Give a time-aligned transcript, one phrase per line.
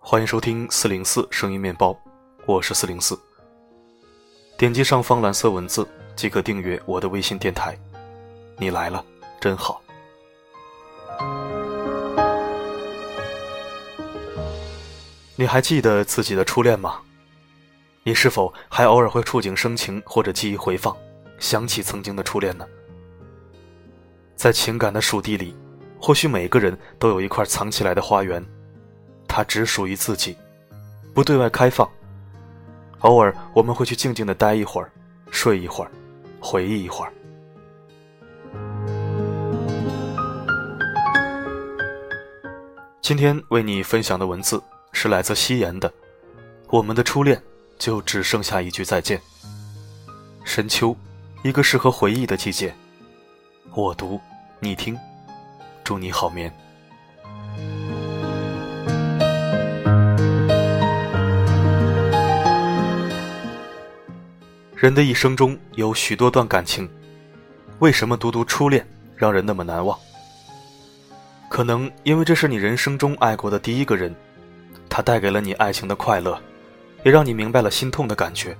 [0.00, 1.94] 欢迎收听四零四声音面包，
[2.46, 3.18] 我是四零四。
[4.56, 5.86] 点击上方蓝色文字
[6.16, 7.78] 即可订阅我的微信电台。
[8.56, 9.04] 你来了，
[9.38, 9.82] 真好。
[15.36, 17.00] 你还记得自己的初恋吗？
[18.02, 20.96] 你是否还偶尔会触景生情，或者记忆回放，
[21.38, 22.66] 想起曾经的初恋呢？
[24.38, 25.52] 在情感的属地里，
[26.00, 28.40] 或许每个人都有一块藏起来的花园。
[29.26, 30.36] 它只属于自己，
[31.12, 31.90] 不对外开放。
[33.00, 34.92] 偶尔我们会去静静的待一会儿，
[35.32, 35.90] 睡一会儿，
[36.38, 37.12] 回忆一会儿。
[43.02, 45.90] 今天为你分享的文字是来自夕颜的，
[46.68, 47.42] 《我们的初恋
[47.76, 49.18] 就只剩下一句再见》。
[50.44, 50.96] 深秋，
[51.42, 52.72] 一个适合回忆的季节。
[53.74, 54.18] 我读，
[54.60, 54.98] 你听，
[55.84, 56.52] 祝你好眠。
[64.74, 66.90] 人的一生中有许多段感情，
[67.78, 69.96] 为什么独独初恋让人那么难忘？
[71.48, 74.12] 可能因为这是你人生中爱过的第一个人，
[74.88, 76.36] 他带给了你爱情的快乐，
[77.04, 78.56] 也让你明白了心痛的感觉。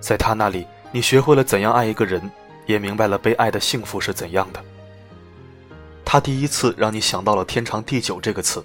[0.00, 2.22] 在他那里，你学会了怎样爱一个人，
[2.64, 4.64] 也明白了被爱的幸福是怎样的。
[6.10, 8.64] 他第一次让你想到了“天长地久”这个词，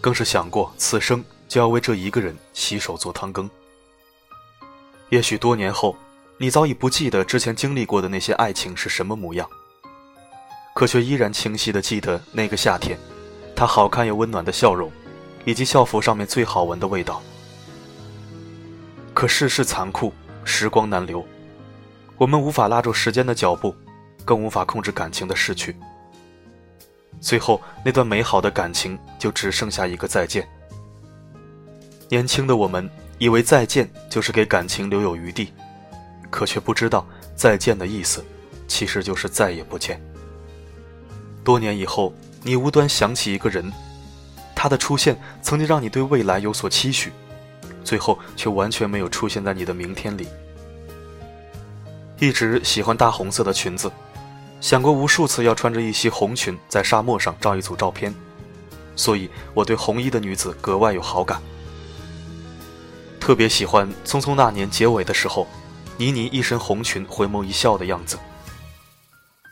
[0.00, 3.50] 更是想过此生就要为这一个人洗手做汤羹。
[5.08, 5.96] 也许多年后，
[6.38, 9.50] 你早已不记得之前经历过的那些爱情是什么模样，
[10.76, 12.96] 可却依然清晰的记得那个夏天，
[13.56, 14.92] 他好看又温暖的笑容，
[15.44, 17.20] 以及校服上面最好闻的味道。
[19.12, 21.26] 可世事残酷，时光难留，
[22.16, 23.74] 我们无法拉住时间的脚步，
[24.24, 25.74] 更无法控制感情的逝去。
[27.24, 30.46] 最后，那段美好的感情就只剩下一个再见。
[32.08, 32.88] 年轻的我们。
[33.18, 35.52] 以为再见就是给感情留有余地，
[36.30, 37.06] 可却不知道
[37.36, 38.22] 再见的意思，
[38.66, 40.02] 其实就是再也不见。
[41.44, 42.12] 多年以后，
[42.42, 43.72] 你无端想起一个人，
[44.52, 47.12] 他的出现曾经让你对未来有所期许，
[47.84, 50.26] 最后却完全没有出现在你的明天里。
[52.18, 53.90] 一直喜欢大红色的裙子，
[54.64, 58.14] 想过无数次要穿着一袭红裙在沙漠上照一组照片，
[58.96, 61.38] 所以我对红衣的女子格外有好感。
[63.20, 65.46] 特别喜欢《匆匆那年》结尾的时候，
[65.98, 68.18] 倪妮一身红裙回眸一笑的样子。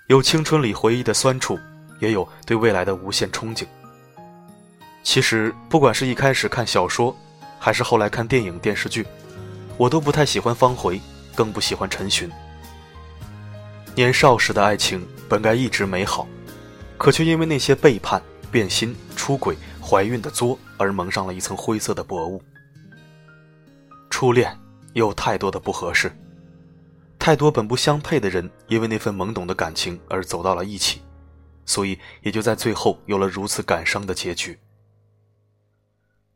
[0.06, 1.58] 有青春里回忆的酸楚，
[2.00, 3.66] 也有对未来的无限憧憬。
[5.02, 7.14] 其实，不管是一开始看小说，
[7.58, 9.06] 还是后来看电影电视剧，
[9.76, 10.98] 我都不太喜欢方茴，
[11.34, 12.30] 更不喜欢陈寻。
[13.94, 16.26] 年少时的爱情本该一直美好，
[16.96, 22.42] 可却因为那些背叛、变心、出轨、怀孕的作，而蒙上了一层灰色的薄雾。
[24.08, 24.58] 初恋
[24.94, 26.10] 有太多的不合适，
[27.18, 31.02] 太多本不相配的人，因为那份懵懂的感情而走到了一起，
[31.66, 34.58] 所以也就在最后有了如此感伤的结局。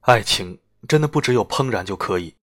[0.00, 2.34] 爱情真的不只有怦然就可以，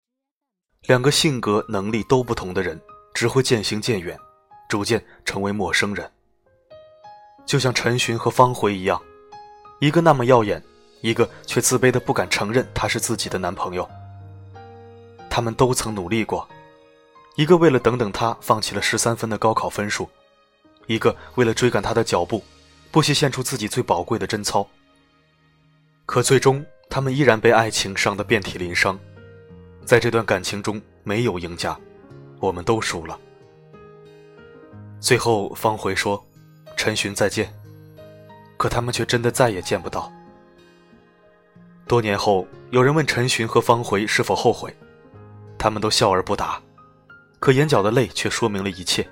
[0.88, 2.80] 两个性格能力都不同的人，
[3.14, 4.18] 只会渐行渐远，
[4.74, 6.10] 逐渐成为陌生人。
[7.46, 9.00] 就像陈寻和方茴一样，
[9.80, 10.60] 一个那么耀眼，
[11.02, 13.88] 一个却自卑的不敢承认他是自己的男朋友。
[15.30, 16.50] 他们都曾努力过，
[17.36, 20.10] 一个为了等等他放弃了十三分的高考分数，
[20.88, 22.44] 一个为了追赶他的脚步，
[22.90, 24.68] 不惜献出自己最宝贵的贞操。
[26.08, 28.98] 可最终，他们依然被爱情伤得遍体鳞伤。
[29.86, 31.80] 在这段感情中，没有赢家，
[32.40, 33.20] 我们都输了。
[35.04, 36.26] 最后，方茴说
[36.78, 37.54] ：“陈寻再见。”
[38.56, 40.10] 可他们却真的再也见不到。
[41.86, 44.74] 多年后，有人问陈寻和方茴是否后悔。
[45.60, 46.58] 他们都笑而不答，
[47.42, 49.06] 可眼角的泪却说明了一切。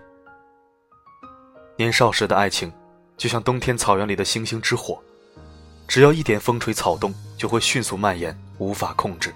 [1.75, 2.71] 年少时的爱情，
[3.17, 4.97] 就像冬天草原里的星星之火，
[5.89, 9.33] 只要一点风吹草动，就会迅速蔓延，无法控制。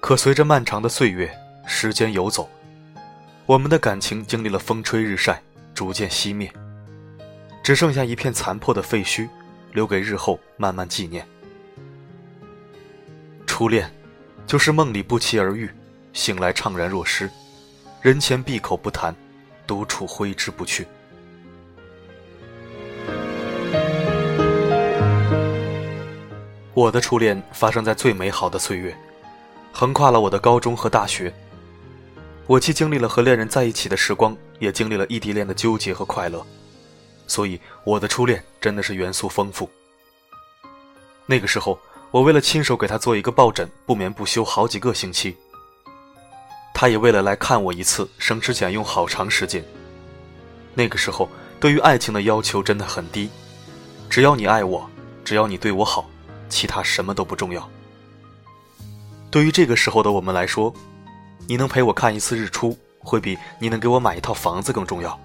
[0.00, 1.30] 可随着漫长的岁月，
[1.66, 2.48] 时间游走，
[3.46, 5.42] 我们的感情经历了风吹日晒，
[5.74, 6.52] 逐渐熄灭，
[7.62, 9.28] 只剩下一片残破的废墟，
[9.72, 11.26] 留给日后慢慢纪念。
[13.46, 13.90] 初恋。
[14.44, 15.70] 就是梦里不期而遇，
[16.12, 17.30] 醒来怅然若失，
[18.02, 19.14] 人前闭口不谈，
[19.66, 20.86] 独处挥之不去。
[26.74, 28.94] 我的初恋发生在最美好的岁月，
[29.72, 31.32] 横跨了我的高中和大学。
[32.46, 36.44] 我既经历了和恋人在一起的时光，也经历了异地恋的纠结和快乐，
[37.26, 39.70] 所以我的初恋真的是元素丰富。
[41.24, 41.78] 那个时候，
[42.10, 45.36] 我为了亲手给他做一个抱枕，不眠不休好几个星期。
[46.74, 49.64] 他也为了来看我一次，省吃俭用好长时间。
[50.74, 51.28] 那个时候，
[51.60, 53.30] 对于爱情的要求真的很低，
[54.10, 54.84] 只要你爱我，
[55.24, 56.10] 只要你对我好，
[56.48, 57.66] 其他什么都不重要。
[59.30, 60.74] 对于这个时候的我们来说，
[61.46, 65.18] 你能陪我看一次日出，会比你能给我买一套房子更重要。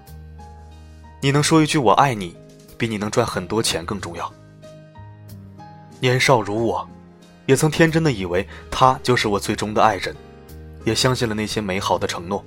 [1.20, 2.36] 你能说一句我爱你，
[2.76, 4.32] 比你能赚很多钱更重要。
[6.00, 6.88] 年少如我，
[7.46, 10.14] 也曾天真的以为他就是我最终的爱人，
[10.84, 12.44] 也相信了那些美好的承诺。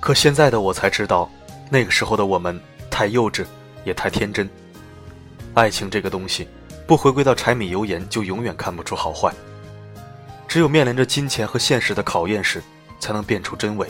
[0.00, 1.30] 可现在的我才知道，
[1.70, 2.58] 那个时候的我们
[2.90, 3.44] 太幼稚，
[3.84, 4.48] 也太天真。
[5.54, 6.48] 爱情这个东西，
[6.86, 9.32] 不回归到柴米油盐，就永远看不出好坏。
[10.48, 12.62] 只有面临着金钱和现实的考验时，
[12.98, 13.86] 才能辨出真伪。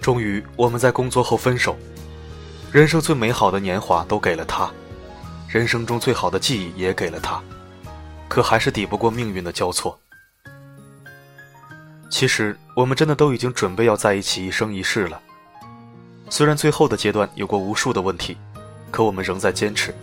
[0.00, 1.76] 终于，我们在工作后分手，
[2.72, 4.68] 人生最美好的年华都给了他，
[5.48, 7.40] 人生中最好的记忆也给了他，
[8.28, 9.98] 可还是抵不过命运的交错。
[12.10, 15.20] 其实，我们真的都已经准备要在一起一生一世了。
[16.28, 18.36] 虽然最后的阶段有过无数的问题，
[18.90, 19.94] 可我们仍在坚持。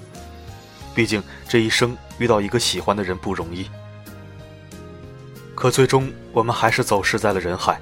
[0.95, 3.69] 毕竟这一生遇到一个喜欢的人不容易。
[5.55, 7.79] 可最终，我们还是走失在了人海，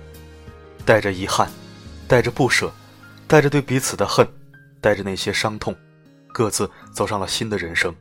[0.86, 1.50] 带着遗憾，
[2.08, 2.72] 带着不舍，
[3.28, 4.28] 带着对彼此的恨，
[4.80, 5.76] 带着那些伤痛，
[6.34, 7.96] 各自走上了新的人生。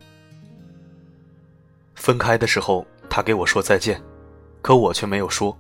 [1.95, 4.03] 分开的时候，他给我说再见，
[4.61, 5.57] 可我却没有说。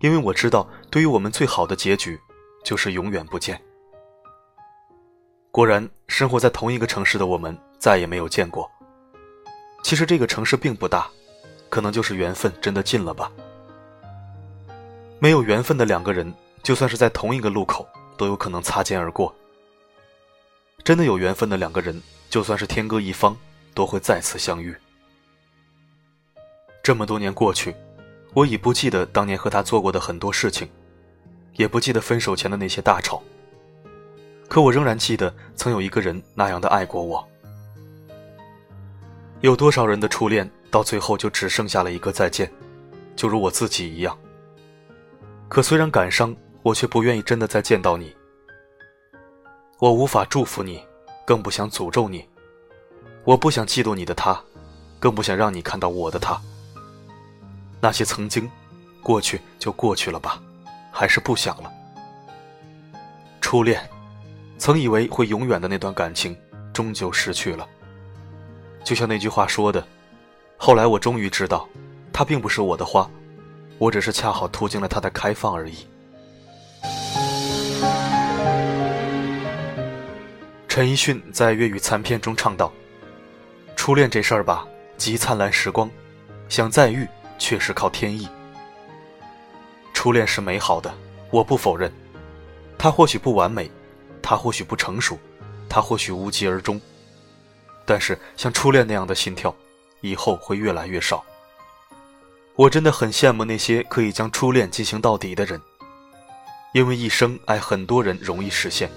[0.00, 2.18] 因为我知道，对于我们最好的结局，
[2.64, 3.60] 就是永远不见。
[5.52, 8.68] 果然，生活在同一个城市的我们再也没有见过。
[9.84, 11.08] 其实这个城市并不大，
[11.72, 13.32] 可能就是缘分真的尽了吧。
[15.18, 16.30] 没有缘分的两个人，
[16.62, 17.88] 就算是在同一个路口，
[18.18, 19.34] 都有可能擦肩而过。
[20.84, 21.98] 真的有缘分的两个人，
[22.28, 23.34] 就算是天各一方，
[23.72, 24.76] 都会再次相遇。
[26.82, 27.74] 这么多年过去。
[28.34, 30.68] 我已不记得当年和他做过的很多事情，
[31.54, 33.22] 也不记得分手前的那些大吵。
[34.46, 37.26] 可我仍然记得曾有一个人那样的爱过我。
[39.40, 42.50] 有多少人的初恋到最后就只剩下了一个再见，
[43.14, 44.18] 就如我自己一样。
[45.48, 48.16] 可虽然感伤，我却不愿意真的再见到你。
[49.78, 50.82] 我无法祝福你，
[51.26, 52.26] 更不想诅咒你。
[53.24, 54.42] 我不想嫉妒你的他，
[54.98, 56.40] 更不想让你看到我的他。
[57.78, 58.50] 那些曾经，
[59.02, 60.42] 过去就过去了吧，
[60.90, 61.70] 还是不想了。
[63.42, 63.86] 初恋，
[64.56, 66.34] 曾以为会永远的那段感情，
[66.72, 67.68] 终究失去了。
[68.82, 69.86] 就像那句话说的，
[70.64, 71.68] 后来我终于知道，
[72.12, 73.10] 它并不是我的花，
[73.78, 75.88] 我只是恰好途经了它的开放而已。
[80.68, 82.72] 陈奕迅在粤语残片中唱道
[83.74, 84.64] ：“初恋这事儿吧，
[84.96, 85.90] 极灿烂时光，
[86.48, 87.08] 想再遇。”
[87.40, 88.28] 确实靠天意。
[89.92, 90.94] 初恋是美好的，
[91.32, 91.92] 我不否认。
[92.78, 93.68] 他或许不完美，
[94.22, 95.18] 他或许不成熟，
[95.68, 96.80] 他或许无疾而终。
[97.84, 99.52] 但是像初恋那样的心跳，
[100.02, 101.24] 以后会越来越少。
[102.54, 105.58] 我真的很羡慕那些可以将初恋进行到底的人，
[106.74, 108.90] 因为一生爱很多人容易实现，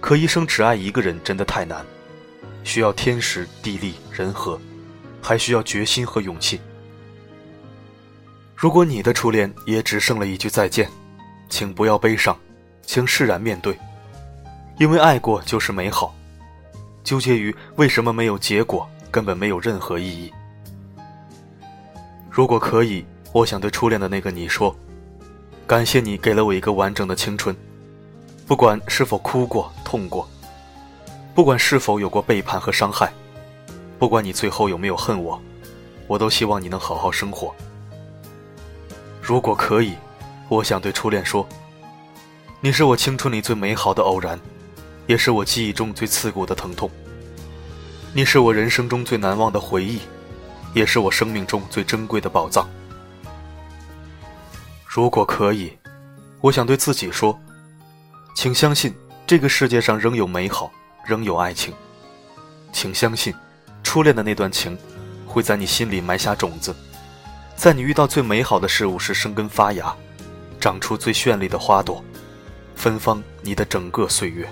[0.00, 1.84] 可一生只爱一个人真的太难，
[2.62, 4.60] 需要天时地利人和，
[5.20, 6.60] 还需要决心和勇气。
[8.54, 10.88] 如果你的初恋也只剩了一句再见，
[11.48, 12.38] 请不要悲伤，
[12.82, 13.76] 请释然面对，
[14.78, 16.14] 因为爱过就是美好。
[17.02, 20.32] 纠结于为什么没有结果，根本没有任何意义。
[22.30, 24.74] 如果可以，我想对初恋的那个你说：
[25.66, 27.54] 感谢你给了我一个完整的青春，
[28.46, 30.26] 不管是否哭过、痛过，
[31.34, 33.12] 不管是否有过背叛和伤害，
[33.98, 35.38] 不管你最后有没有恨我，
[36.06, 37.54] 我都希望你能好好生活。
[39.20, 39.94] 如果可以，
[40.48, 41.46] 我想对初恋说
[42.60, 44.40] ：“你是我青春里最美好的偶然，
[45.06, 46.90] 也是我记忆中最刺骨的疼痛。
[48.14, 50.00] 你是我人生中最难忘的回忆，
[50.74, 52.68] 也是我生命中最珍贵的宝藏。”
[54.86, 55.72] 如果可以，
[56.42, 57.40] 我想对自己说
[58.36, 58.94] ：“请相信，
[59.26, 60.70] 这个世界上仍有美好，
[61.06, 61.72] 仍有爱情。
[62.70, 63.34] 请相信，
[63.82, 64.76] 初恋的那段情，
[65.26, 66.76] 会在你心里埋下种子。”
[67.56, 69.94] 在你遇到最美好的事物时生根发芽，
[70.60, 72.04] 长出最绚丽的花朵，
[72.74, 74.46] 芬芳你的整个岁月。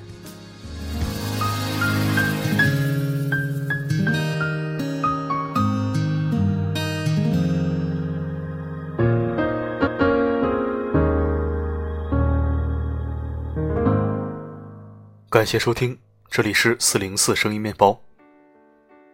[15.31, 15.97] 感谢收听，
[16.29, 17.97] 这里是四零四声音面包。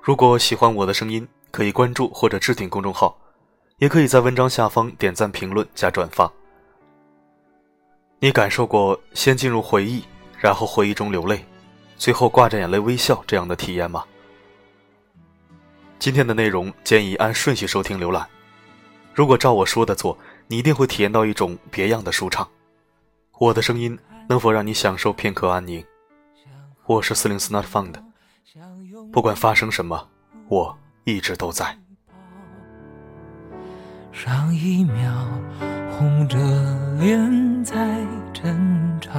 [0.00, 3.14] 如果喜欢我的声音，可以关注或者置顶公众号，
[3.76, 6.32] 也可以在文章下方点赞、评论、加转发。
[8.18, 10.02] 你感受过先进入回忆，
[10.38, 11.44] 然后回忆中流泪，
[11.98, 14.02] 最后挂着眼泪微笑这样的体验吗？
[15.98, 18.26] 今天的内容建议按顺序收听浏览。
[19.12, 22.48] 如果照我说的做，你一定会体验到一种别样的舒畅。
[23.38, 23.98] 我的声音
[24.30, 25.84] 能否让你享受片刻安宁？
[26.86, 27.94] 我是四零四 Not Found，
[29.10, 30.06] 不管发生什么，
[30.46, 31.76] 我一直都在。
[34.12, 35.12] 上一秒
[35.90, 36.38] 红着
[37.00, 37.98] 脸在
[38.32, 39.10] 争吵，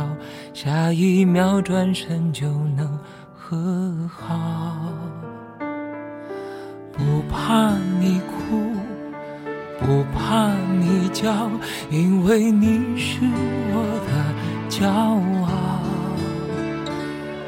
[0.53, 2.97] 下一秒转身就能
[3.35, 4.77] 和好。
[6.93, 8.71] 不怕你哭，
[9.77, 11.51] 不怕你叫，
[11.91, 13.19] 因为你是
[13.73, 15.36] 我的骄傲。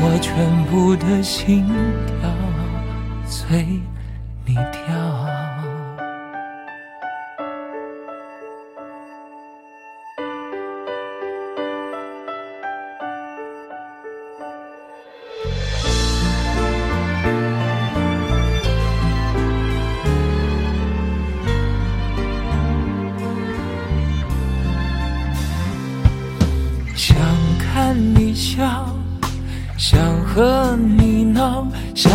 [0.00, 1.66] 我全部的心
[2.06, 2.30] 跳
[3.26, 3.64] 随
[4.46, 5.07] 你跳。